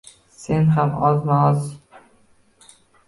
[0.43, 1.69] Sen ham ozma-oz